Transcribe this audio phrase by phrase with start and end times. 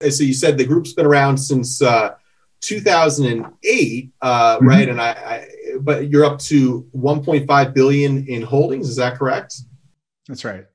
[0.00, 2.16] So you said the group's been around since uh,
[2.60, 4.68] 2008, uh, mm-hmm.
[4.68, 4.88] right?
[4.88, 5.48] And I, I,
[5.80, 8.88] but you're up to 1.5 billion in holdings.
[8.88, 9.54] Is that correct?
[10.28, 10.66] That's right.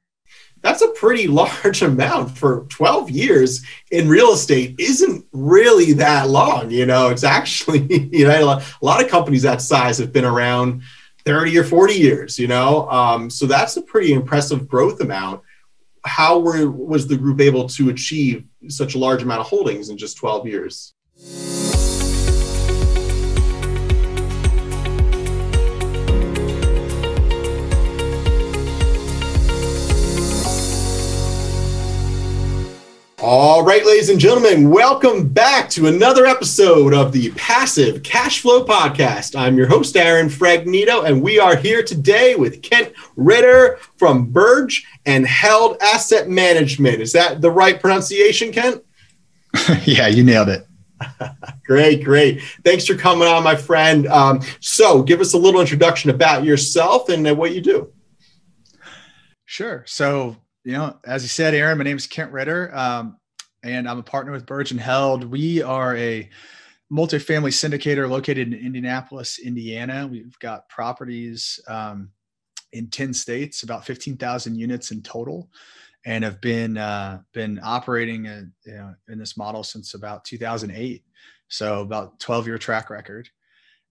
[0.61, 4.75] That's a pretty large amount for 12 years in real estate.
[4.79, 7.09] Isn't really that long, you know.
[7.09, 10.81] It's actually, you know, a lot of companies that size have been around
[11.25, 12.89] 30 or 40 years, you know.
[12.89, 15.41] Um, so that's a pretty impressive growth amount.
[16.03, 19.97] How were, was the group able to achieve such a large amount of holdings in
[19.97, 20.93] just 12 years?
[33.23, 38.65] All right, ladies and gentlemen, welcome back to another episode of the Passive Cash Flow
[38.65, 39.39] Podcast.
[39.39, 44.83] I'm your host, Aaron Fragnito, and we are here today with Kent Ritter from Birge
[45.05, 46.99] and Held Asset Management.
[46.99, 48.83] Is that the right pronunciation, Kent?
[49.85, 50.65] yeah, you nailed it.
[51.63, 52.41] great, great.
[52.65, 54.07] Thanks for coming on, my friend.
[54.07, 57.93] Um, so, give us a little introduction about yourself and uh, what you do.
[59.45, 59.83] Sure.
[59.85, 63.17] So, you know, as you said, Aaron, my name is Kent Ritter, um,
[63.63, 65.23] and I'm a partner with Birge and Held.
[65.23, 66.29] We are a
[66.91, 70.07] multifamily syndicator located in Indianapolis, Indiana.
[70.07, 72.11] We've got properties um,
[72.73, 75.49] in 10 states, about 15,000 units in total,
[76.05, 81.03] and have been uh, been operating in, you know, in this model since about 2008.
[81.47, 83.29] So about 12 year track record.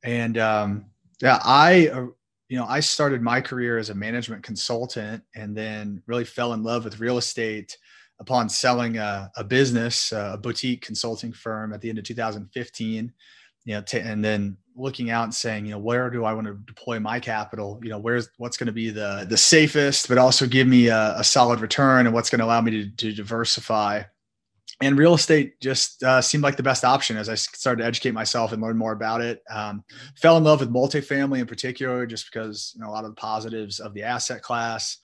[0.03, 0.87] And um,
[1.21, 2.07] yeah, I uh,
[2.51, 6.65] you know, I started my career as a management consultant and then really fell in
[6.65, 7.79] love with real estate
[8.19, 13.13] upon selling a, a business, a boutique consulting firm at the end of 2015.
[13.67, 16.55] You know, and then looking out and saying, you know, where do I want to
[16.67, 17.79] deploy my capital?
[17.85, 21.19] You know, where's what's going to be the the safest, but also give me a,
[21.19, 24.03] a solid return, and what's going to allow me to, to diversify
[24.81, 28.13] and real estate just uh, seemed like the best option as I started to educate
[28.13, 29.43] myself and learn more about it.
[29.51, 29.85] Um,
[30.17, 33.21] fell in love with multifamily in particular, just because you know, a lot of the
[33.21, 34.99] positives of the asset class.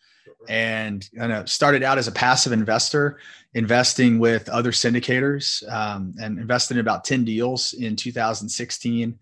[0.49, 3.21] And you know, started out as a passive investor,
[3.55, 9.19] investing with other syndicators, um, and invested in about ten deals in 2016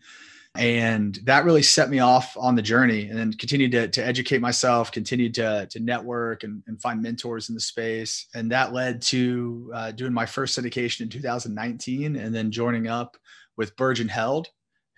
[0.56, 4.40] and that really set me off on the journey and then continued to, to educate
[4.40, 8.26] myself continued to, to network and, and find mentors in the space.
[8.34, 13.16] And that led to uh, doing my first syndication in 2019 and then joining up
[13.56, 14.48] with Birge and Held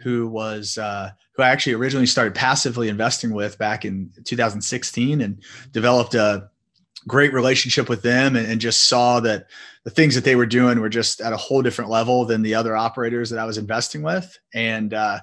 [0.00, 5.43] who was uh, who I actually originally started passively investing with back in 2016 and
[5.73, 6.50] developed a
[7.06, 9.47] great relationship with them and, and, just saw that
[9.84, 12.55] the things that they were doing were just at a whole different level than the
[12.55, 14.37] other operators that I was investing with.
[14.55, 15.21] And, uh,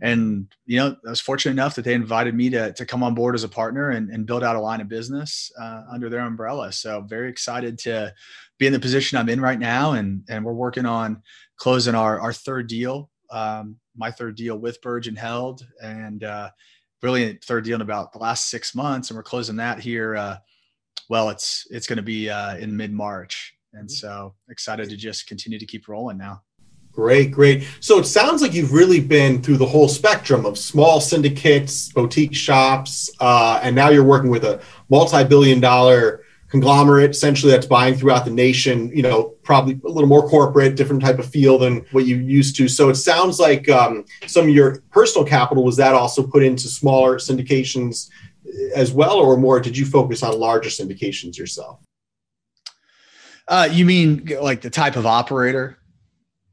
[0.00, 3.14] and, you know, I was fortunate enough that they invited me to, to come on
[3.14, 6.20] board as a partner and, and build out a line of business uh, under their
[6.20, 6.72] umbrella.
[6.72, 8.14] So very excited to
[8.58, 9.92] be in the position I'm in right now.
[9.92, 11.22] And, and we're working on
[11.58, 16.50] closing our, our third deal, um, my third deal with Birge and Held and, uh,
[17.02, 19.10] really third deal in about the last six months.
[19.10, 20.38] And we're closing that here, uh,
[21.08, 23.92] well, it's it's going to be uh, in mid March, and mm-hmm.
[23.92, 26.42] so excited to just continue to keep rolling now.
[26.92, 27.68] Great, great.
[27.80, 32.34] So it sounds like you've really been through the whole spectrum of small syndicates, boutique
[32.34, 38.30] shops, uh, and now you're working with a multi-billion-dollar conglomerate essentially that's buying throughout the
[38.30, 42.16] nation you know probably a little more corporate different type of feel than what you
[42.16, 46.24] used to so it sounds like um, some of your personal capital was that also
[46.24, 48.08] put into smaller syndications
[48.74, 49.60] as well, or more?
[49.60, 51.80] Did you focus on larger syndications yourself?
[53.48, 55.78] Uh, you mean like the type of operator?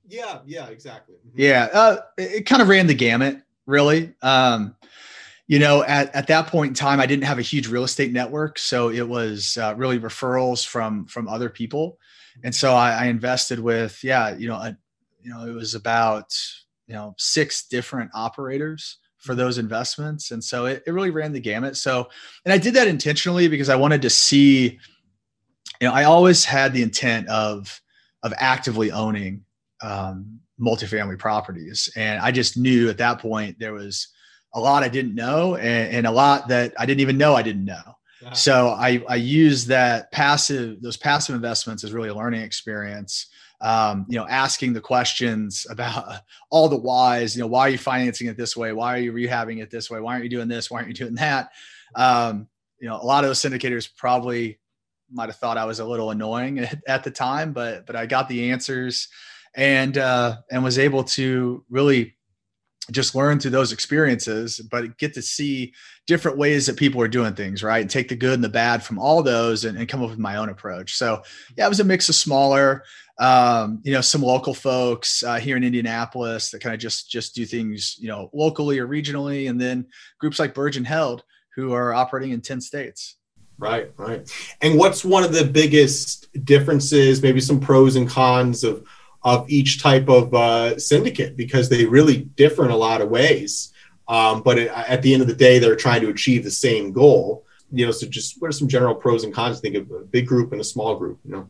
[0.07, 1.15] Yeah, yeah, exactly.
[1.15, 1.39] Mm-hmm.
[1.39, 4.13] Yeah, uh, it, kind of ran the gamut, really.
[4.21, 4.75] Um,
[5.47, 8.11] you know, at, at that point in time, I didn't have a huge real estate
[8.11, 11.97] network, so it was uh, really referrals from from other people,
[12.43, 14.77] and so I, I invested with, yeah, you know, a,
[15.21, 16.33] you know, it was about
[16.87, 20.31] you know six different operators for those investments.
[20.31, 21.77] And so it, it really ran the gamut.
[21.77, 22.09] So,
[22.45, 24.79] and I did that intentionally because I wanted to see,
[25.81, 27.81] you know, I always had the intent of,
[28.21, 29.43] of actively owning
[29.81, 31.89] um, multifamily properties.
[31.95, 34.09] And I just knew at that point there was
[34.53, 37.41] a lot I didn't know and, and a lot that I didn't even know I
[37.41, 37.95] didn't know.
[38.31, 43.27] So I, I use that passive, those passive investments as really a learning experience
[43.63, 46.19] um, you know, asking the questions about
[46.51, 48.73] all the whys, you know, why are you financing it this way?
[48.73, 50.01] Why are you rehabbing it this way?
[50.01, 50.69] Why aren't you doing this?
[50.69, 51.49] Why aren't you doing that?
[51.95, 52.47] Um,
[52.79, 54.59] you know, a lot of those syndicators probably
[55.09, 58.05] might have thought I was a little annoying at, at the time, but, but I
[58.05, 59.07] got the answers
[59.55, 62.15] and, uh, and was able to really
[62.91, 65.73] just learn through those experiences, but get to see
[66.05, 67.81] different ways that people are doing things, right?
[67.81, 70.19] And take the good and the bad from all those and, and come up with
[70.19, 70.95] my own approach.
[70.95, 71.21] So
[71.57, 72.83] yeah, it was a mix of smaller,
[73.19, 77.35] um, you know, some local folks uh, here in Indianapolis that kind of just just
[77.35, 79.85] do things, you know, locally or regionally, and then
[80.19, 81.23] groups like and Held
[81.55, 83.17] who are operating in 10 states.
[83.59, 84.29] Right, right.
[84.61, 88.85] And what's one of the biggest differences, maybe some pros and cons of
[89.23, 93.71] of each type of uh, syndicate because they really differ in a lot of ways.
[94.07, 96.91] Um, but it, at the end of the day, they're trying to achieve the same
[96.91, 97.45] goal.
[97.71, 99.59] You know, so just what are some general pros and cons?
[99.59, 101.19] Think of a big group and a small group.
[101.25, 101.49] You know.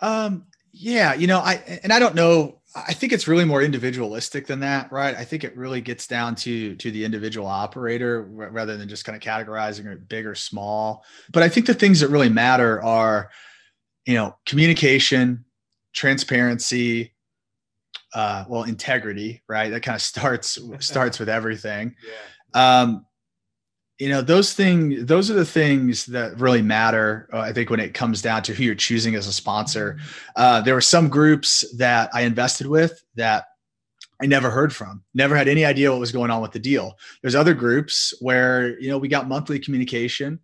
[0.00, 0.46] Um.
[0.72, 1.14] Yeah.
[1.14, 2.60] You know, I and I don't know.
[2.74, 5.16] I think it's really more individualistic than that, right?
[5.16, 9.16] I think it really gets down to to the individual operator rather than just kind
[9.16, 11.04] of categorizing it big or small.
[11.32, 13.30] But I think the things that really matter are,
[14.06, 15.44] you know, communication,
[15.92, 17.14] transparency,
[18.14, 19.70] uh, well, integrity, right?
[19.70, 21.94] That kind of starts starts with everything.
[22.54, 22.80] Yeah.
[22.80, 23.04] Um,
[23.98, 27.28] you know, those things, those are the things that really matter.
[27.32, 29.98] Uh, I think when it comes down to who you're choosing as a sponsor,
[30.36, 33.46] uh, there were some groups that I invested with that
[34.22, 36.94] I never heard from, never had any idea what was going on with the deal.
[37.22, 40.40] There's other groups where you know we got monthly communication.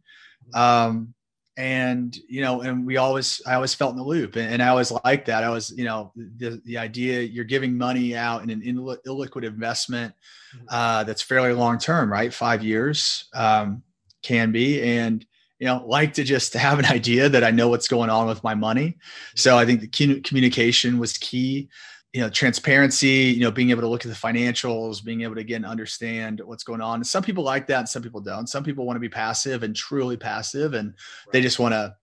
[0.52, 1.13] Um,
[1.56, 4.68] and you know and we always i always felt in the loop and, and i
[4.68, 5.44] always liked that.
[5.44, 10.14] I was you know the, the idea you're giving money out in an illiquid investment
[10.56, 10.66] mm-hmm.
[10.70, 12.32] uh, that's fairly long term right?
[12.32, 13.82] Five years um,
[14.22, 14.82] can be.
[14.82, 15.24] And
[15.60, 18.42] you know like to just have an idea that i know what's going on with
[18.42, 18.98] my money.
[19.36, 21.68] So i think the communication was key
[22.14, 25.40] you know transparency you know being able to look at the financials being able to
[25.40, 27.00] again understand what's going on.
[27.00, 28.46] And some people like that and some people don't.
[28.46, 31.32] Some people want to be passive and truly passive and right.
[31.32, 31.94] they just want to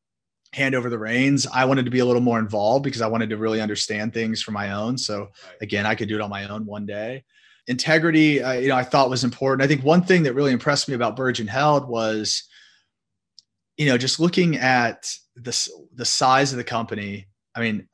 [0.54, 1.48] hand over the reins.
[1.48, 4.42] I wanted to be a little more involved because i wanted to really understand things
[4.42, 4.98] for my own.
[4.98, 5.30] So right.
[5.62, 7.24] again i could do it on my own one day.
[7.68, 9.64] Integrity uh, you know i thought was important.
[9.64, 12.44] I think one thing that really impressed me about Birge and Held was
[13.78, 17.28] you know just looking at the the size of the company.
[17.56, 17.88] I mean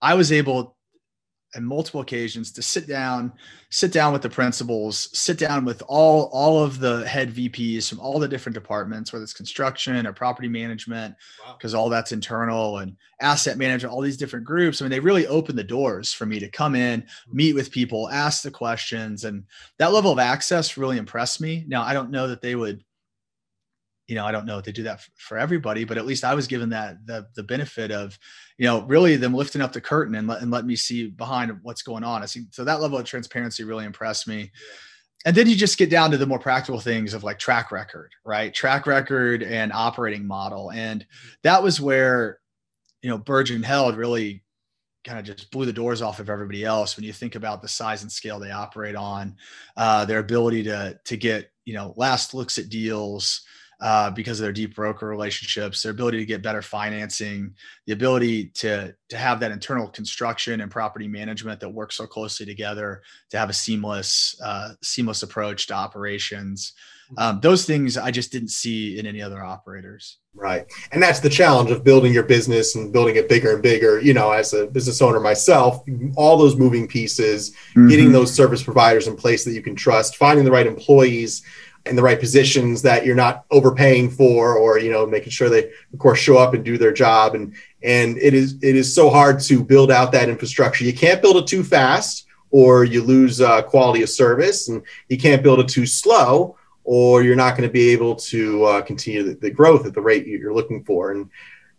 [0.00, 0.77] i was able
[1.54, 3.32] and multiple occasions to sit down
[3.70, 8.00] sit down with the principals sit down with all all of the head vps from
[8.00, 11.14] all the different departments whether it's construction or property management
[11.56, 11.80] because wow.
[11.80, 15.58] all that's internal and asset management all these different groups i mean they really opened
[15.58, 17.36] the doors for me to come in mm-hmm.
[17.36, 19.44] meet with people ask the questions and
[19.78, 22.84] that level of access really impressed me now i don't know that they would
[24.08, 26.34] you know, I don't know if they do that for everybody, but at least I
[26.34, 28.18] was given that the the benefit of,
[28.56, 31.58] you know, really them lifting up the curtain and let and let me see behind
[31.62, 32.22] what's going on.
[32.22, 34.50] I see so that level of transparency really impressed me.
[35.26, 38.12] And then you just get down to the more practical things of like track record,
[38.24, 38.54] right?
[38.54, 40.70] Track record and operating model.
[40.70, 41.04] And
[41.42, 42.38] that was where,
[43.02, 44.42] you know, Birge and Held really
[45.04, 47.68] kind of just blew the doors off of everybody else when you think about the
[47.68, 49.36] size and scale they operate on,
[49.76, 53.42] uh, their ability to to get you know last looks at deals,
[53.80, 57.54] uh, because of their deep broker relationships, their ability to get better financing,
[57.86, 62.44] the ability to to have that internal construction and property management that works so closely
[62.44, 66.72] together to have a seamless uh, seamless approach to operations.
[67.12, 67.22] Mm-hmm.
[67.22, 70.18] Um, those things I just didn't see in any other operators.
[70.34, 74.00] Right, and that's the challenge of building your business and building it bigger and bigger.
[74.00, 75.84] You know, as a business owner myself,
[76.16, 77.88] all those moving pieces, mm-hmm.
[77.88, 81.44] getting those service providers in place that you can trust, finding the right employees
[81.88, 85.70] in the right positions that you're not overpaying for or you know making sure they
[85.92, 87.34] of course show up and do their job.
[87.34, 90.84] And and it is it is so hard to build out that infrastructure.
[90.84, 94.68] You can't build it too fast or you lose uh, quality of service.
[94.68, 98.64] And you can't build it too slow or you're not going to be able to
[98.64, 101.12] uh, continue the, the growth at the rate you're looking for.
[101.12, 101.30] And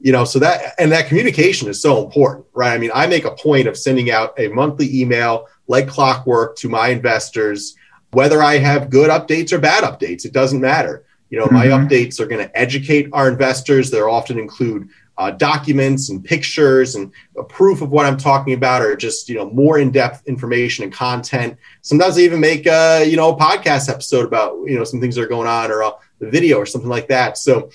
[0.01, 2.74] you know so that and that communication is so important right?
[2.74, 6.69] I mean i make a point of sending out a monthly email like clockwork to
[6.69, 7.75] my investors
[8.12, 11.06] whether I have good updates or bad updates, it doesn't matter.
[11.30, 11.56] You know, mm-hmm.
[11.56, 13.92] my updates are going to educate our investors.
[13.92, 18.82] They'll often include uh, documents and pictures and a proof of what I'm talking about,
[18.82, 21.58] or just you know more in-depth information and content.
[21.82, 25.16] Sometimes I even make a you know a podcast episode about you know some things
[25.16, 27.38] that are going on, or a video or something like that.
[27.38, 27.70] So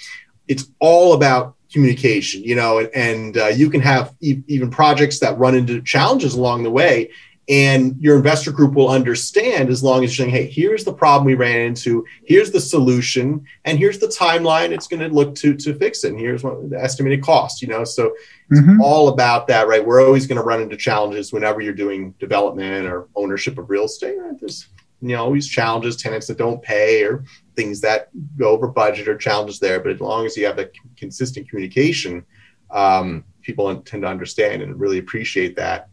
[0.49, 5.19] it's all about communication, you know, and, and uh, you can have e- even projects
[5.19, 7.11] that run into challenges along the way
[7.49, 11.27] and your investor group will understand as long as you're saying hey here's the problem
[11.27, 15.55] we ran into here's the solution and here's the timeline it's going to look to
[15.55, 17.85] to fix it and here's what the estimated cost you know?
[17.85, 18.15] So
[18.51, 18.81] it's mm-hmm.
[18.81, 19.85] all about that right?
[19.85, 23.85] We're always going to run into challenges whenever you're doing development or ownership of real
[23.85, 24.39] estate right?
[24.41, 24.69] There's
[25.03, 27.25] you know always challenges tenants that don't pay or
[27.57, 28.09] things that
[28.39, 32.25] go over budget or challenges there but as long as you have a consistent communication
[32.71, 35.91] um, people tend to understand and really appreciate that.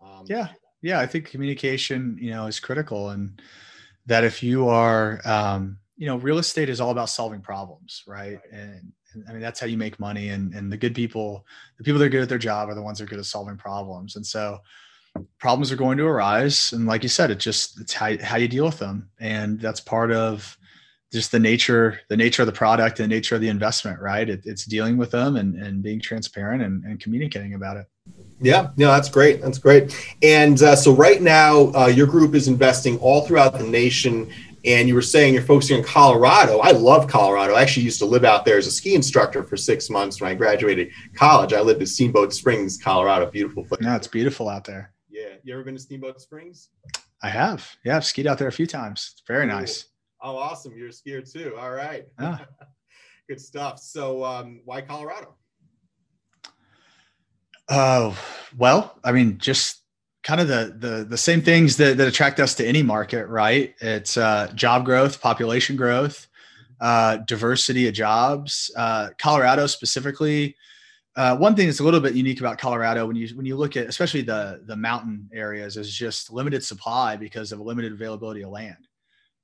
[0.00, 0.48] Um, yeah
[0.84, 3.40] Yeah, I think communication, you know, is critical, and
[4.04, 8.38] that if you are, um, you know, real estate is all about solving problems, right?
[8.52, 10.28] And, and I mean, that's how you make money.
[10.28, 11.46] And and the good people,
[11.78, 13.24] the people that are good at their job, are the ones that are good at
[13.24, 14.16] solving problems.
[14.16, 14.58] And so,
[15.38, 18.46] problems are going to arise, and like you said, it just it's how how you
[18.46, 20.58] deal with them, and that's part of
[21.10, 24.28] just the nature the nature of the product and the nature of the investment right
[24.28, 27.86] it, it's dealing with them and, and being transparent and, and communicating about it
[28.40, 32.48] yeah no that's great that's great and uh, so right now uh, your group is
[32.48, 34.30] investing all throughout the nation
[34.64, 38.06] and you were saying you're focusing on colorado i love colorado i actually used to
[38.06, 41.60] live out there as a ski instructor for six months when i graduated college i
[41.60, 45.62] lived in steamboat springs colorado beautiful place no it's beautiful out there yeah you ever
[45.62, 46.70] been to steamboat springs
[47.22, 49.56] i have yeah i've skied out there a few times it's very cool.
[49.56, 49.86] nice
[50.24, 50.74] Oh, awesome.
[50.74, 51.54] You're a skier too.
[51.60, 52.08] All right.
[52.18, 52.46] Ah.
[53.28, 53.78] Good stuff.
[53.78, 55.34] So, um, why Colorado?
[57.68, 58.18] Oh,
[58.56, 59.82] well, I mean, just
[60.22, 63.74] kind of the the the same things that, that attract us to any market, right?
[63.80, 66.26] It's uh, job growth, population growth,
[66.80, 68.70] uh, diversity of jobs.
[68.76, 70.56] Uh, Colorado specifically,
[71.16, 73.76] uh, one thing that's a little bit unique about Colorado when you when you look
[73.76, 78.50] at especially the the mountain areas is just limited supply because of limited availability of
[78.50, 78.88] land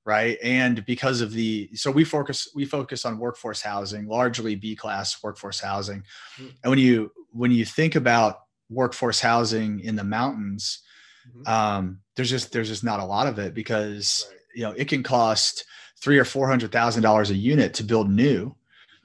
[0.07, 4.75] right and because of the so we focus we focus on workforce housing largely b
[4.75, 6.03] class workforce housing
[6.39, 6.49] mm-hmm.
[6.65, 10.83] and when you when you think about workforce housing in the mountains
[11.29, 11.51] mm-hmm.
[11.51, 14.39] um, there's just there's just not a lot of it because right.
[14.55, 15.65] you know it can cost
[16.01, 18.55] three or four hundred thousand dollars a unit to build new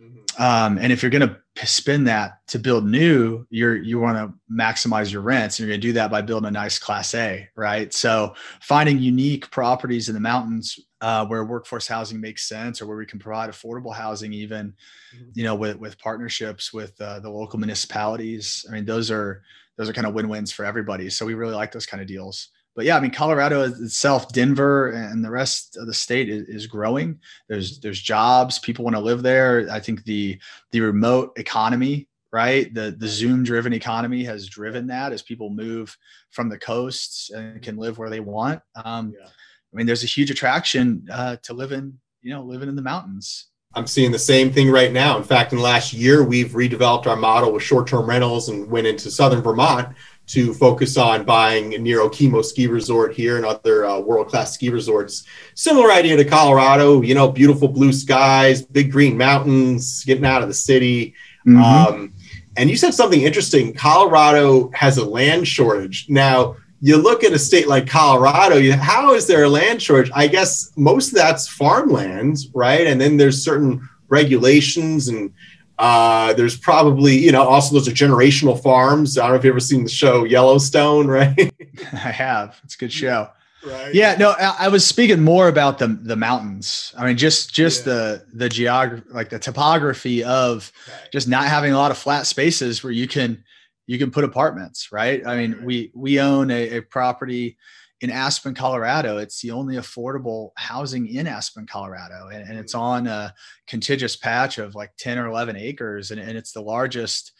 [0.01, 0.41] mm-hmm.
[0.41, 4.33] um, and if you're going to spend that to build new, you're you want to
[4.53, 5.57] maximize your rents.
[5.57, 7.93] And you're going to do that by building a nice class A, right?
[7.93, 12.97] So finding unique properties in the mountains uh, where workforce housing makes sense, or where
[12.97, 14.73] we can provide affordable housing, even
[15.15, 15.29] mm-hmm.
[15.33, 18.65] you know with with partnerships with uh, the local municipalities.
[18.69, 19.43] I mean, those are
[19.77, 21.09] those are kind of win wins for everybody.
[21.09, 24.89] So we really like those kind of deals but yeah, I mean, Colorado itself, Denver,
[24.89, 27.19] and the rest of the state is, is growing.
[27.47, 28.59] There's there's jobs.
[28.59, 29.67] People want to live there.
[29.71, 30.37] I think the
[30.71, 32.73] the remote economy, right?
[32.73, 35.97] The the Zoom driven economy has driven that as people move
[36.31, 38.61] from the coasts and can live where they want.
[38.83, 39.29] Um, yeah.
[39.75, 43.47] I mean, there's a huge attraction uh, to living, you know, living in the mountains.
[43.73, 45.17] I'm seeing the same thing right now.
[45.17, 48.87] In fact, in the last year, we've redeveloped our model with short-term rentals and went
[48.87, 49.89] into southern Vermont
[50.27, 54.69] to focus on buying near Okemo Ski Resort here and other uh, world class ski
[54.69, 55.25] resorts.
[55.55, 60.47] Similar idea to Colorado, you know, beautiful blue skies, big green mountains, getting out of
[60.47, 61.13] the city.
[61.45, 61.61] Mm-hmm.
[61.61, 62.13] Um,
[62.55, 66.05] and you said something interesting Colorado has a land shortage.
[66.07, 70.11] Now, you look at a state like Colorado, you, how is there a land shortage?
[70.13, 72.85] I guess most of that's farmland, right?
[72.85, 75.33] And then there's certain regulations and
[75.77, 79.17] uh, there's probably, you know, also those are generational farms.
[79.17, 81.53] I don't know if you've ever seen the show Yellowstone, right?
[81.93, 82.59] I have.
[82.63, 83.29] It's a good show.
[83.65, 83.95] Right.
[83.95, 86.93] Yeah, no, I, I was speaking more about the the mountains.
[86.95, 87.93] I mean, just just yeah.
[87.93, 90.97] the the geography, like the topography of okay.
[91.11, 93.43] just not having a lot of flat spaces where you can
[93.87, 95.25] you can put apartments, right?
[95.25, 97.57] I mean, we we own a, a property
[98.01, 99.17] in Aspen, Colorado.
[99.17, 102.27] It's the only affordable housing in Aspen, Colorado.
[102.27, 103.33] And, and, it's on a
[103.67, 106.11] contiguous patch of like 10 or 11 acres.
[106.11, 107.31] And, and it's the largest,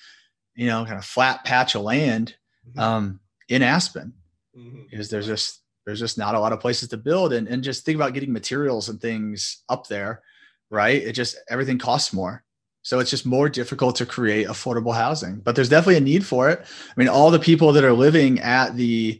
[0.55, 2.35] you know, kind of flat patch of land
[2.69, 2.79] mm-hmm.
[2.79, 4.13] um, in Aspen.
[4.57, 4.83] Mm-hmm.
[4.89, 7.33] Because there's just there's just not a lot of places to build.
[7.33, 10.23] And, and just think about getting materials and things up there,
[10.71, 11.01] right?
[11.01, 12.43] It just everything costs more.
[12.85, 15.39] So it's just more difficult to create affordable housing.
[15.39, 16.59] But there's definitely a need for it.
[16.61, 19.19] I mean, all the people that are living at the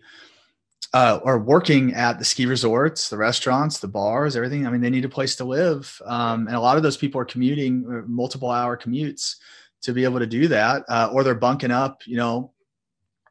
[0.94, 4.68] uh, are working at the ski resorts, the restaurants, the bars, everything.
[4.68, 7.20] I mean, they need a place to live, um, and a lot of those people
[7.20, 9.38] are commuting uh, multiple hour commutes
[9.82, 12.54] to be able to do that, uh, or they're bunking up, you know,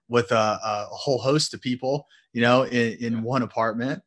[0.09, 4.03] with a, a whole host of people, you know, in, in one apartment.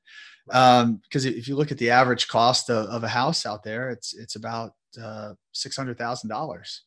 [0.45, 3.91] Because um, if you look at the average cost of, of, a house out there,
[3.91, 6.83] it's it's about uh, six hundred thousand dollars.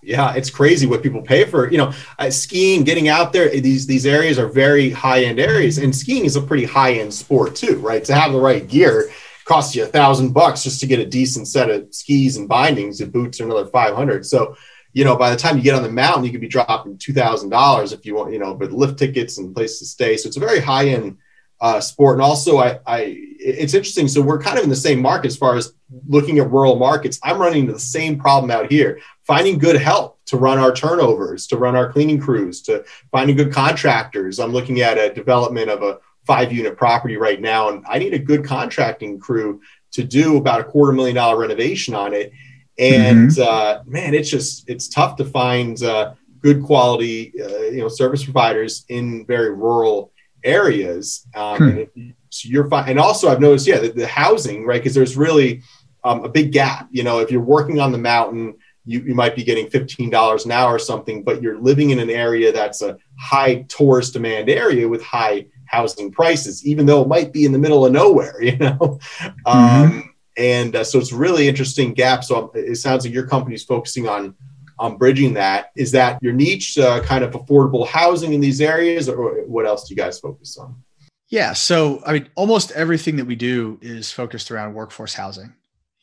[0.00, 1.70] Yeah, it's crazy what people pay for.
[1.70, 3.48] You know, uh, skiing, getting out there.
[3.48, 7.12] These these areas are very high end areas, and skiing is a pretty high end
[7.12, 8.04] sport too, right?
[8.04, 9.10] To have the right gear
[9.44, 13.00] costs you a thousand bucks just to get a decent set of skis and bindings.
[13.00, 14.24] And boots are another five hundred.
[14.24, 14.54] So,
[14.92, 17.12] you know, by the time you get on the mountain, you could be dropping two
[17.12, 20.16] thousand dollars if you want, you know, with lift tickets and place to stay.
[20.16, 21.18] So it's a very high end
[21.60, 22.16] uh, sport.
[22.16, 24.08] And also, I, I, it's interesting.
[24.08, 25.72] So we're kind of in the same market as far as
[26.06, 27.18] looking at rural markets.
[27.22, 31.46] I'm running into the same problem out here finding good help to run our turnovers,
[31.46, 34.38] to run our cleaning crews, to finding good contractors.
[34.38, 38.14] I'm looking at a development of a five unit property right now, and I need
[38.14, 39.60] a good contracting crew
[39.92, 42.32] to do about a quarter million dollar renovation on it.
[42.78, 43.42] And mm-hmm.
[43.42, 48.24] uh, man, it's just it's tough to find uh, good quality, uh, you know, service
[48.24, 50.12] providers in very rural
[50.44, 51.26] areas.
[51.34, 51.68] Um, hmm.
[51.68, 52.90] and so you're fine.
[52.90, 54.80] And also, I've noticed, yeah, the, the housing, right?
[54.80, 55.62] Because there's really
[56.04, 56.88] um, a big gap.
[56.90, 60.50] You know, if you're working on the mountain, you, you might be getting $15 an
[60.50, 64.88] hour or something, but you're living in an area that's a high tourist demand area
[64.88, 68.56] with high housing prices, even though it might be in the middle of nowhere, you
[68.56, 68.98] know?
[69.20, 69.46] Mm-hmm.
[69.46, 72.24] Um, and uh, so it's really interesting gap.
[72.24, 74.34] So it sounds like your company's focusing on
[74.78, 75.70] on bridging that.
[75.76, 79.88] Is that your niche, uh, kind of affordable housing in these areas, or what else
[79.88, 80.82] do you guys focus on?
[81.28, 85.52] Yeah, so I mean, almost everything that we do is focused around workforce housing.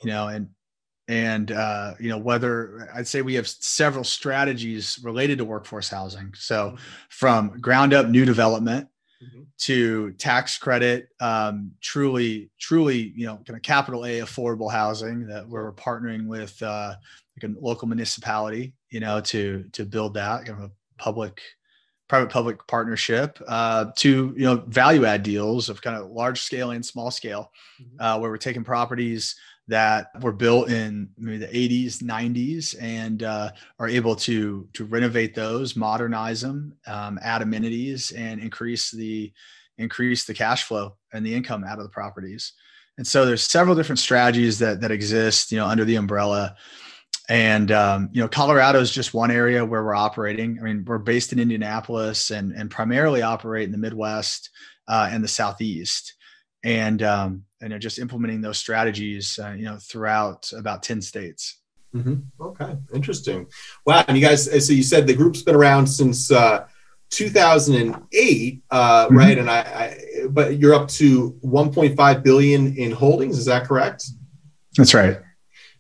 [0.04, 0.50] You know, and
[1.08, 6.34] and uh, you know whether I'd say we have several strategies related to workforce housing.
[6.36, 6.78] So
[7.10, 8.90] from ground up new development
[9.24, 9.44] mm-hmm.
[9.60, 15.48] to tax credit, um, truly, truly, you know, kind of capital A affordable housing that
[15.48, 16.96] we're partnering with uh,
[17.42, 21.42] like a local municipality, you know, to to build that kind of a public
[22.08, 26.72] private public partnership uh, to you know value add deals of kind of large scale
[26.72, 28.02] and small scale mm-hmm.
[28.02, 29.36] uh, where we're taking properties
[29.68, 35.34] that were built in maybe the 80s 90s and uh, are able to to renovate
[35.34, 39.32] those modernize them um, add amenities and increase the
[39.78, 42.54] increase the cash flow and the income out of the properties.
[42.98, 46.56] And so there's several different strategies that that exist you know under the umbrella.
[47.28, 50.60] And um, you know colorado is just one area where we're operating.
[50.60, 54.52] I mean we're based in indianapolis and and primarily operate in the midwest
[54.88, 56.14] uh, and the southeast.
[56.64, 57.44] And um,
[57.74, 61.60] and just implementing those strategies, uh, you know, throughout about ten states.
[61.96, 62.16] Mm-hmm.
[62.42, 63.48] Okay, interesting.
[63.86, 66.68] Wow, and you guys, so you said the group's been around since uh,
[67.12, 69.18] 2008, uh, mm-hmm.
[69.18, 69.38] right?
[69.38, 73.38] And I, I, but you're up to 1.5 billion in holdings.
[73.38, 74.06] Is that correct?
[74.78, 75.20] That's right.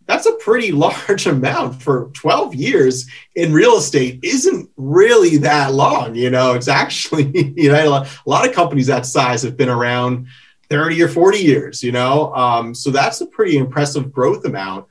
[0.07, 4.19] That's a pretty large amount for 12 years in real estate.
[4.23, 6.53] Isn't really that long, you know.
[6.53, 10.27] It's actually, you know, a lot of companies that size have been around
[10.75, 12.35] 30 or 40 years, you know?
[12.35, 14.87] Um, so that's a pretty impressive growth amount.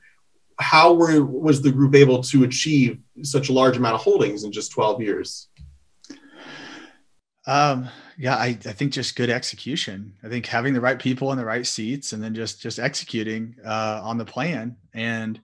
[0.59, 4.51] How were, was the group able to achieve such a large amount of holdings in
[4.51, 5.47] just 12 years?
[7.45, 7.87] Um,
[8.17, 10.13] yeah, I, I think just good execution.
[10.23, 13.55] I think having the right people in the right seats and then just, just executing
[13.63, 15.39] uh, on the plan and,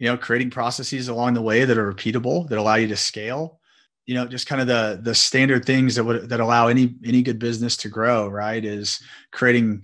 [0.00, 3.60] you know, creating processes along the way that are repeatable, that allow you to scale
[4.06, 7.22] you know just kind of the the standard things that would that allow any any
[7.22, 9.00] good business to grow right is
[9.32, 9.82] creating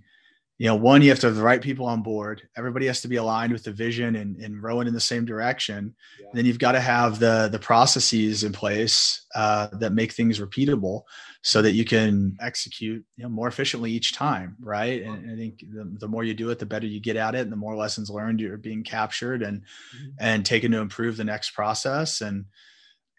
[0.59, 3.09] you know one you have to have the right people on board everybody has to
[3.09, 6.29] be aligned with the vision and, and rowing in the same direction yeah.
[6.35, 11.03] then you've got to have the the processes in place uh, that make things repeatable
[11.43, 15.65] so that you can execute you know more efficiently each time right and i think
[15.73, 17.75] the, the more you do it the better you get at it and the more
[17.75, 20.11] lessons learned you're being captured and mm-hmm.
[20.21, 22.45] and taken to improve the next process and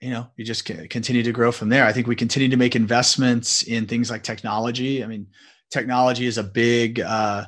[0.04, 1.86] you know you just continue to grow from there.
[1.86, 5.02] I think we continue to make investments in things like technology.
[5.02, 5.28] I mean
[5.72, 7.46] technology is a big uh,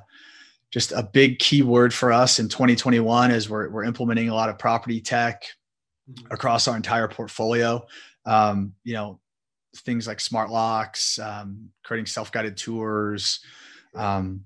[0.72, 4.48] just a big key word for us in 2021 as we're, we're implementing a lot
[4.48, 5.44] of property tech
[6.10, 6.34] mm-hmm.
[6.34, 7.86] across our entire portfolio.
[8.26, 9.20] Um, you know
[9.80, 13.42] things like smart locks um, creating self-guided tours
[13.96, 14.46] um,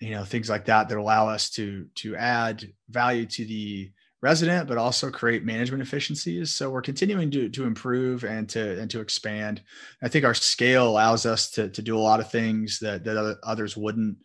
[0.00, 3.90] you know things like that that allow us to to add value to the
[4.22, 6.50] resident, but also create management efficiencies.
[6.50, 9.62] So we're continuing to, to improve and to and to expand.
[10.02, 13.38] I think our scale allows us to, to do a lot of things that, that
[13.42, 14.16] others wouldn't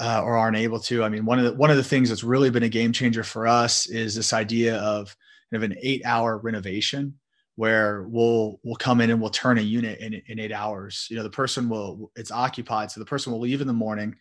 [0.00, 1.02] uh, or aren't able to.
[1.02, 3.24] I mean, one of the one of the things that's really been a game changer
[3.24, 5.16] for us is this idea of
[5.50, 7.18] kind of an eight hour renovation
[7.56, 11.08] where we'll we'll come in and we'll turn a unit in, in eight hours.
[11.10, 14.14] You know, the person will it's occupied, so the person will leave in the morning.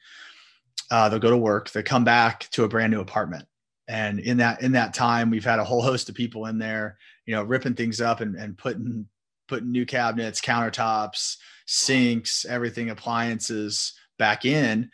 [0.89, 1.69] Uh, they'll go to work.
[1.69, 3.45] They come back to a brand new apartment
[3.87, 6.97] and in that in that time we've had a whole host of people in there
[7.25, 9.05] you know ripping things up and, and putting
[9.47, 14.89] putting new cabinets countertops sinks everything appliances back in.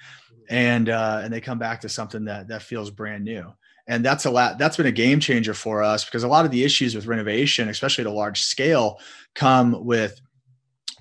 [0.50, 3.54] And uh, and they come back to something that that feels brand new.
[3.88, 6.52] And that's a lot that's been a game changer for us because a lot of
[6.52, 9.00] the issues with renovation especially at a large scale
[9.36, 10.22] come with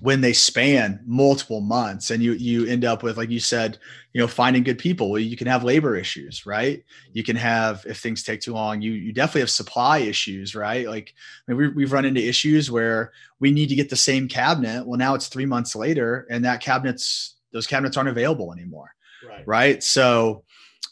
[0.03, 3.77] when they span multiple months and you you end up with like you said
[4.11, 6.83] you know finding good people well, you can have labor issues right?
[7.13, 10.85] You can have if things take too long you you definitely have supply issues right?
[10.89, 11.13] Like
[11.47, 14.85] I mean, we, we've run into issues where we need to get the same cabinet.
[14.85, 18.93] Well now it's three months later and that cabinets those cabinets aren't available anymore
[19.25, 19.83] right, right?
[19.83, 20.43] so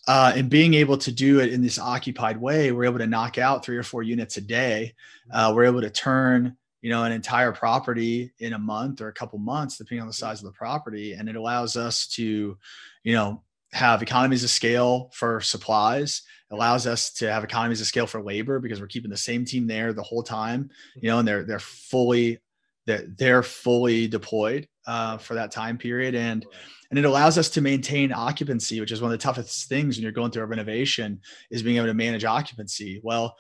[0.08, 3.38] uh, and being able to do it in this occupied way we're able to knock
[3.38, 4.96] out three or four units a day.
[5.32, 9.14] Uh, we're able to turn you know an entire property in a month or a
[9.14, 11.14] couple months depending on the size of the property.
[11.14, 12.58] And it allows us to
[13.04, 16.24] you know have economies of scale for supplies.
[16.50, 19.46] It allows us to have economies of scale for labor because we're keeping the same
[19.46, 22.40] team there the whole time you know and they're they're fully
[22.86, 26.46] they're, they're fully deployed uh, for that time period, and
[26.90, 30.04] and it allows us to maintain occupancy, which is one of the toughest things when
[30.04, 33.00] you're going through a renovation is being able to manage occupancy.
[33.04, 33.38] Well,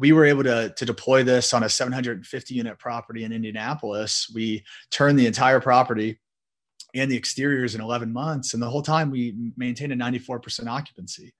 [0.00, 4.32] we were able to, to deploy this on a 750 unit property in Indianapolis.
[4.34, 6.18] We turned the entire property
[6.94, 8.54] and the exteriors in 11 months.
[8.54, 11.34] And the whole time we maintained a 94% occupancy.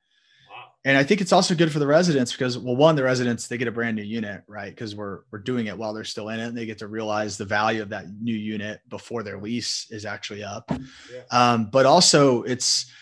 [0.50, 0.72] Wow.
[0.84, 3.56] And I think it's also good for the residents because, well, one, the residents, they
[3.56, 4.68] get a brand new unit, right?
[4.68, 7.38] Because we're, we're doing it while they're still in it and they get to realize
[7.38, 10.70] the value of that new unit before their lease is actually up.
[10.70, 11.22] Yeah.
[11.30, 12.92] Um, but also it's,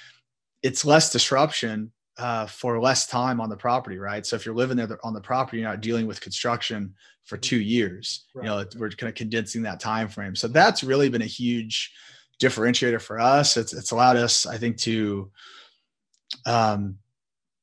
[0.63, 4.27] it's less disruption uh, for less time on the property, right?
[4.27, 7.61] So if you're living there on the property, you're not dealing with construction for two
[7.61, 8.25] years.
[8.35, 8.45] Right.
[8.45, 10.35] You know, we're kind of condensing that time frame.
[10.35, 11.93] So that's really been a huge
[12.41, 13.57] differentiator for us.
[13.57, 15.31] It's it's allowed us, I think, to
[16.47, 16.99] um,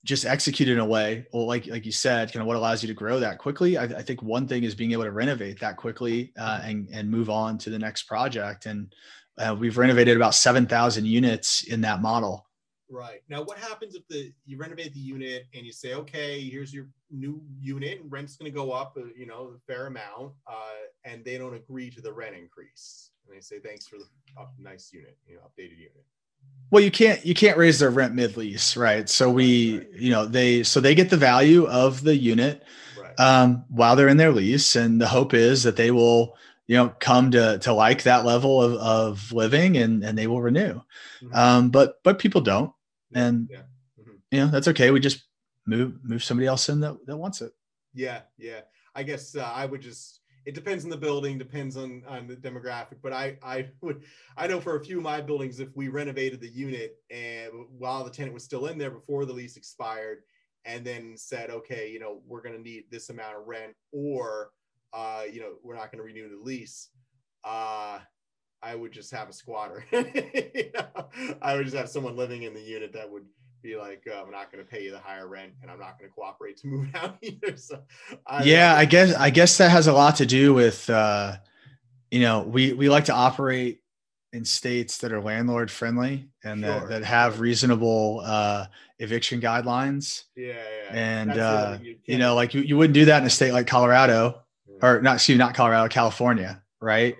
[0.03, 2.87] just execute in a way, well, like like you said, kind of what allows you
[2.87, 3.77] to grow that quickly.
[3.77, 7.09] I, I think one thing is being able to renovate that quickly uh, and and
[7.09, 8.67] move on to the next project.
[8.67, 8.93] And
[9.37, 12.47] uh, we've renovated about seven thousand units in that model
[12.89, 13.21] Right.
[13.29, 16.87] Now, what happens if the you renovate the unit and you say, okay, here's your
[17.09, 20.85] new unit and rent's going to go up, uh, you know, a fair amount, uh,
[21.03, 24.05] and they don't agree to the rent increase, and they say, thanks for the
[24.39, 26.05] up, nice unit, you know, updated unit.
[26.69, 29.09] Well, you can't you can't raise their rent mid lease, right?
[29.09, 29.87] So we, right.
[29.93, 32.63] you know, they so they get the value of the unit
[32.99, 33.19] right.
[33.19, 36.35] um, while they're in their lease, and the hope is that they will
[36.67, 40.41] you know come to to like that level of, of living and and they will
[40.41, 40.81] renew.
[41.21, 41.35] Mm-hmm.
[41.35, 42.71] um but but people don't.
[43.13, 43.63] And yeah.
[43.99, 44.11] Mm-hmm.
[44.31, 44.91] you know that's okay.
[44.91, 45.23] We just
[45.65, 47.51] move move somebody else in that, that wants it.
[47.93, 48.21] Yeah.
[48.37, 48.61] Yeah.
[48.95, 52.35] I guess uh, i would just it depends on the building depends on on the
[52.35, 54.03] demographic but i i would
[54.37, 58.03] i know for a few of my buildings if we renovated the unit and while
[58.03, 60.19] the tenant was still in there before the lease expired
[60.63, 64.51] and then said okay you know we're going to need this amount of rent or
[64.95, 66.89] uh, you know, we're not going to renew the lease.
[67.43, 67.99] Uh,
[68.63, 69.85] I would just have a squatter.
[69.91, 71.09] you know?
[71.41, 73.25] I would just have someone living in the unit that would
[73.61, 75.99] be like, oh, I'm not going to pay you the higher rent, and I'm not
[75.99, 77.57] going to cooperate to move out either.
[77.57, 77.81] So,
[78.25, 81.35] I, yeah, I guess I guess that has a lot to do with, uh,
[82.09, 83.81] you know, we we like to operate
[84.31, 86.79] in states that are landlord friendly and sure.
[86.79, 88.65] that, that have reasonable uh,
[88.99, 90.23] eviction guidelines.
[90.35, 90.93] Yeah, yeah.
[90.93, 93.67] And uh, you, you know, like you, you wouldn't do that in a state like
[93.67, 94.44] Colorado
[94.81, 97.15] or not, excuse me, not Colorado, California, right?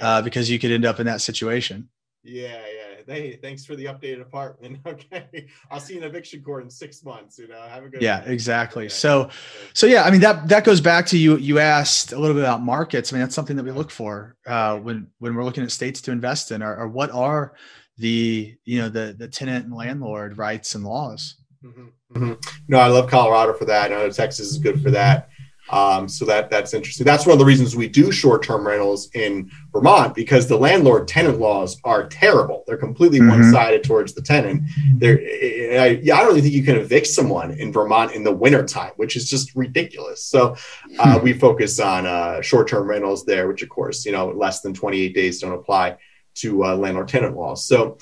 [0.00, 1.88] Uh, because you could end up in that situation.
[2.22, 2.90] Yeah, yeah.
[3.06, 4.78] Hey, thanks for the updated apartment.
[4.86, 7.38] Okay, I'll see you in eviction court in six months.
[7.38, 8.00] You know, have a good.
[8.02, 8.32] Yeah, day.
[8.32, 8.88] exactly.
[8.88, 9.30] So,
[9.72, 11.36] so yeah, I mean that that goes back to you.
[11.36, 13.12] You asked a little bit about markets.
[13.12, 16.00] I mean, that's something that we look for uh, when when we're looking at states
[16.02, 17.54] to invest in, or, or what are
[17.98, 21.36] the you know the the tenant and landlord rights and laws.
[21.64, 21.86] Mm-hmm.
[22.16, 22.32] Mm-hmm.
[22.68, 23.92] No, I love Colorado for that.
[23.92, 25.29] I know Texas is good for that.
[25.70, 27.04] Um, so that that's interesting.
[27.04, 31.80] That's one of the reasons we do short-term rentals in Vermont because the landlord-tenant laws
[31.84, 32.64] are terrible.
[32.66, 33.30] They're completely mm-hmm.
[33.30, 34.64] one-sided towards the tenant.
[34.96, 38.92] There, I, I don't even think you can evict someone in Vermont in the wintertime,
[38.96, 40.24] which is just ridiculous.
[40.24, 40.56] So
[40.98, 41.24] uh, hmm.
[41.24, 45.14] we focus on uh, short-term rentals there, which of course, you know, less than 28
[45.14, 45.96] days don't apply
[46.34, 47.66] to uh, landlord-tenant laws.
[47.66, 47.98] So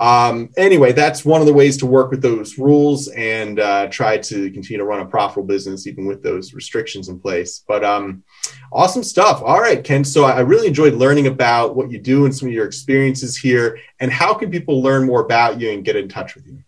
[0.00, 4.18] um, anyway, that's one of the ways to work with those rules and uh, try
[4.18, 7.62] to continue to run a profitable business even with those restrictions in place.
[7.66, 8.24] But um,
[8.72, 9.40] awesome stuff.
[9.42, 10.04] All right, Ken.
[10.04, 13.78] So I really enjoyed learning about what you do and some of your experiences here.
[14.00, 16.58] And how can people learn more about you and get in touch with you?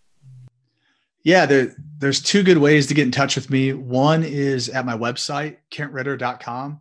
[1.23, 3.73] Yeah, there, there's two good ways to get in touch with me.
[3.73, 6.79] One is at my website, kentritter.com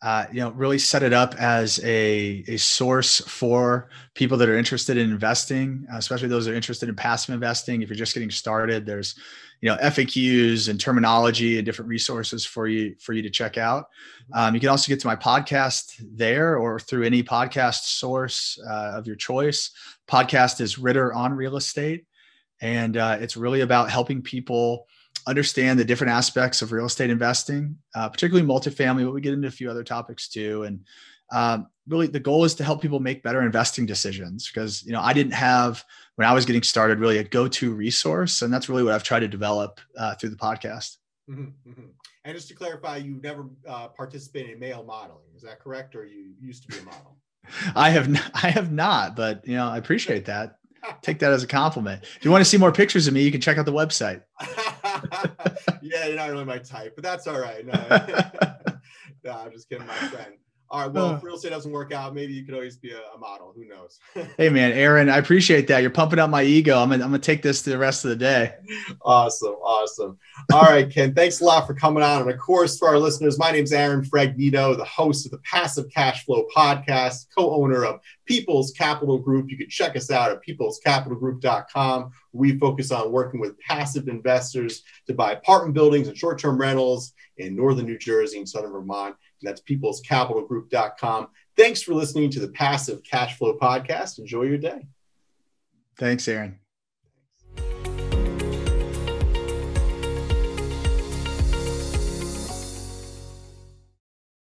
[0.00, 4.56] uh, you know, really set it up as a, a source for people that are
[4.56, 7.82] interested in investing, especially those that are interested in passive investing.
[7.82, 9.16] If you're just getting started, there's,
[9.60, 13.86] you know, FAQs and terminology and different resources for you for you to check out.
[14.32, 18.92] Um, you can also get to my podcast there or through any podcast source uh,
[18.94, 19.72] of your choice.
[20.06, 22.06] Podcast is Ritter on Real Estate,
[22.60, 24.86] and uh, it's really about helping people
[25.28, 29.48] understand the different aspects of real estate investing, uh, particularly multifamily, but we get into
[29.48, 30.62] a few other topics too.
[30.64, 30.80] And
[31.30, 35.00] um, really, the goal is to help people make better investing decisions because you know
[35.00, 35.84] I didn't have
[36.16, 39.20] when I was getting started really a go-to resource, and that's really what I've tried
[39.20, 40.96] to develop uh, through the podcast.
[41.30, 41.86] Mm-hmm, mm-hmm.
[42.24, 46.06] And just to clarify, you've never uh, participated in male modeling, is that correct, or
[46.06, 47.16] you used to be a model?
[47.76, 50.58] I have, n- I have not, but you know, I appreciate that.
[51.02, 52.02] Take that as a compliment.
[52.02, 54.22] If you want to see more pictures of me, you can check out the website.
[55.82, 57.64] yeah, you're not really my type, but that's all right.
[57.64, 57.72] No,
[59.24, 60.34] no I'm just kidding, my friend.
[60.70, 60.92] All right.
[60.92, 63.54] Well, if real estate doesn't work out, maybe you could always be a, a model.
[63.56, 63.98] Who knows?
[64.36, 65.80] hey, man, Aaron, I appreciate that.
[65.80, 66.78] You're pumping up my ego.
[66.78, 68.54] I'm gonna, I'm gonna take this to the rest of the day.
[69.00, 70.18] Awesome, awesome.
[70.52, 71.14] All right, Ken.
[71.14, 72.22] Thanks a lot for coming on.
[72.22, 75.38] And of course, for our listeners, my name is Aaron Fragnito, the host of the
[75.38, 79.50] Passive Cash Flow Podcast, co-owner of People's Capital Group.
[79.50, 82.10] You can check us out at peoplescapitalgroup.com.
[82.32, 87.56] We focus on working with passive investors to buy apartment buildings and short-term rentals in
[87.56, 89.16] northern New Jersey and southern Vermont.
[89.42, 91.28] That's peoplescapitalgroup.com.
[91.56, 94.18] Thanks for listening to the Passive Cash Flow Podcast.
[94.18, 94.86] Enjoy your day.
[95.96, 96.58] Thanks, Aaron.